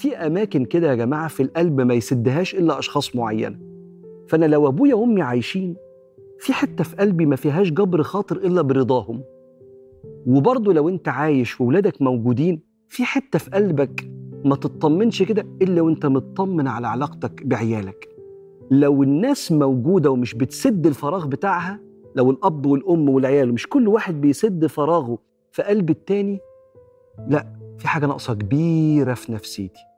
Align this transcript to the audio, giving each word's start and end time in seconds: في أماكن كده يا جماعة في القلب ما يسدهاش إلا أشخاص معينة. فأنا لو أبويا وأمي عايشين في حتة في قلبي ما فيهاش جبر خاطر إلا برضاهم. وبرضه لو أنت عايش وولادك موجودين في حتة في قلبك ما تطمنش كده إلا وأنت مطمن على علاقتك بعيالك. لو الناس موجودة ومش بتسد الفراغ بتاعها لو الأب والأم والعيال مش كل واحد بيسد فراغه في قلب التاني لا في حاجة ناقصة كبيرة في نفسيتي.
في 0.00 0.16
أماكن 0.16 0.64
كده 0.64 0.90
يا 0.90 0.94
جماعة 0.94 1.28
في 1.28 1.42
القلب 1.42 1.80
ما 1.80 1.94
يسدهاش 1.94 2.54
إلا 2.54 2.78
أشخاص 2.78 3.16
معينة. 3.16 3.58
فأنا 4.28 4.46
لو 4.46 4.68
أبويا 4.68 4.94
وأمي 4.94 5.22
عايشين 5.22 5.76
في 6.38 6.52
حتة 6.52 6.84
في 6.84 6.96
قلبي 6.96 7.26
ما 7.26 7.36
فيهاش 7.36 7.70
جبر 7.70 8.02
خاطر 8.02 8.36
إلا 8.36 8.62
برضاهم. 8.62 9.22
وبرضه 10.26 10.72
لو 10.72 10.88
أنت 10.88 11.08
عايش 11.08 11.60
وولادك 11.60 12.02
موجودين 12.02 12.60
في 12.88 13.04
حتة 13.04 13.38
في 13.38 13.50
قلبك 13.50 14.10
ما 14.44 14.56
تطمنش 14.56 15.22
كده 15.22 15.46
إلا 15.62 15.82
وأنت 15.82 16.06
مطمن 16.06 16.68
على 16.68 16.86
علاقتك 16.86 17.46
بعيالك. 17.46 18.08
لو 18.70 19.02
الناس 19.02 19.52
موجودة 19.52 20.10
ومش 20.10 20.34
بتسد 20.34 20.86
الفراغ 20.86 21.26
بتاعها 21.26 21.80
لو 22.16 22.30
الأب 22.30 22.66
والأم 22.66 23.08
والعيال 23.08 23.52
مش 23.54 23.68
كل 23.68 23.88
واحد 23.88 24.20
بيسد 24.20 24.66
فراغه 24.66 25.18
في 25.52 25.62
قلب 25.62 25.90
التاني 25.90 26.38
لا 27.28 27.46
في 27.78 27.88
حاجة 27.88 28.06
ناقصة 28.06 28.34
كبيرة 28.34 29.14
في 29.14 29.32
نفسيتي. 29.32 29.89